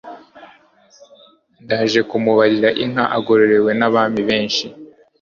Ndaje 1.63 1.99
kumubarira 2.09 2.69
inka 2.83 3.05
Agororewe 3.17 3.71
n'Abami 3.79 4.21
benshi, 4.29 4.65